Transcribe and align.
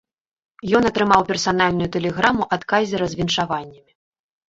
Ён 0.79 0.87
атрымаў 0.91 1.27
персанальную 1.29 1.89
тэлеграму 1.99 2.43
ад 2.61 2.69
кайзера 2.75 3.05
з 3.15 3.25
віншаваннямі. 3.25 3.91